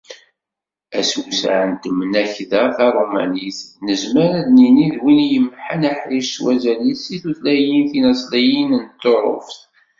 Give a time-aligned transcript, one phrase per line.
[0.99, 7.83] Asewseε n Temnekda Tarumanit, nezmer ad d-nini d win yemḥan aḥric s wazal-is seg tutlayin
[7.91, 9.59] tinaṣliyin n Tuṛuft.